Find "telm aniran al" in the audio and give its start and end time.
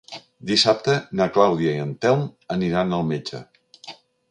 2.07-3.07